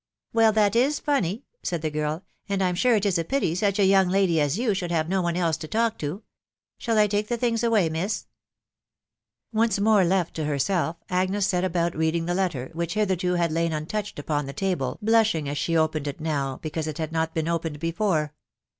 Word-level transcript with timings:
"Well, 0.33 0.51
that 0.53 0.75
is 0.75 0.99
funny," 0.99 1.45
said 1.61 1.83
the 1.83 1.91
girl;" 1.91 2.23
and 2.49 2.63
I'm 2.63 2.73
sure 2.73 2.95
it 2.95 3.05
is 3.05 3.19
a 3.19 3.23
pity 3.23 3.53
such 3.53 3.77
a 3.77 3.85
young 3.85 4.09
lady 4.09 4.41
as 4.41 4.57
you 4.57 4.73
should 4.73 4.89
have 4.89 5.07
no 5.07 5.21
one 5.21 5.37
else 5.37 5.57
to 5.57 5.67
talk 5.67 5.99
to. 5.99 6.23
Shall 6.79 6.97
I 6.97 7.05
take 7.05 7.27
the 7.27 7.37
things 7.37 7.63
away, 7.63 7.87
miss?" 7.87 8.25
Once 9.53 9.79
more 9.79 10.03
left 10.03 10.33
to 10.37 10.45
herself, 10.45 10.95
Agnes 11.11 11.45
set 11.45 11.63
about 11.63 11.95
reading 11.95 12.25
the 12.25 12.33
letter, 12.33 12.71
which 12.73 12.95
hitherto 12.95 13.33
had 13.33 13.51
lain 13.51 13.73
untouched 13.73 14.17
upon 14.17 14.47
the 14.47 14.53
table, 14.53 14.97
blushing 15.03 15.47
as 15.47 15.59
she 15.59 15.77
opened 15.77 16.07
it 16.07 16.19
now, 16.19 16.57
because 16.63 16.87
it 16.87 16.97
had 16.97 17.11
not 17.11 17.35
been 17.35 17.47
opened 17.47 17.79
before. 17.79 18.33